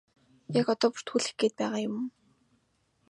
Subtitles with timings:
[0.59, 2.07] Яг одоо бүртгүүлэх гээд байгаа юм уу?